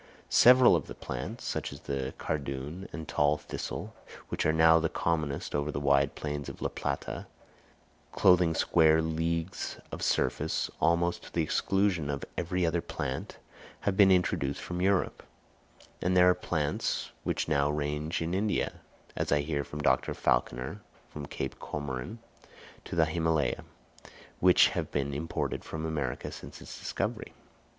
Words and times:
Several 0.31 0.75
of 0.75 0.87
the 0.87 0.95
plants, 0.95 1.43
such 1.43 1.71
as 1.71 1.81
the 1.81 2.15
cardoon 2.17 2.89
and 2.91 3.03
a 3.03 3.05
tall 3.05 3.37
thistle, 3.37 3.93
which 4.29 4.47
are 4.47 4.51
now 4.51 4.79
the 4.79 4.89
commonest 4.89 5.53
over 5.53 5.71
the 5.71 5.79
wide 5.79 6.15
plains 6.15 6.49
of 6.49 6.59
La 6.59 6.69
Plata, 6.69 7.27
clothing 8.11 8.55
square 8.55 8.99
leagues 8.99 9.77
of 9.91 10.01
surface 10.01 10.71
almost 10.81 11.21
to 11.21 11.31
the 11.31 11.43
exclusion 11.43 12.09
of 12.09 12.25
every 12.35 12.65
other 12.65 12.81
plant, 12.81 13.37
have 13.81 13.95
been 13.95 14.11
introduced 14.11 14.59
from 14.59 14.81
Europe; 14.81 15.21
and 16.01 16.17
there 16.17 16.27
are 16.31 16.33
plants 16.33 17.11
which 17.23 17.47
now 17.47 17.69
range 17.69 18.23
in 18.23 18.33
India, 18.33 18.79
as 19.15 19.31
I 19.31 19.41
hear 19.41 19.63
from 19.63 19.81
Dr. 19.81 20.15
Falconer, 20.15 20.81
from 21.09 21.27
Cape 21.27 21.59
Comorin 21.59 22.17
to 22.85 22.95
the 22.95 23.05
Himalaya, 23.05 23.65
which 24.39 24.69
have 24.69 24.89
been 24.91 25.13
imported 25.13 25.63
from 25.63 25.85
America 25.85 26.31
since 26.31 26.59
its 26.59 26.79
discovery. 26.79 27.35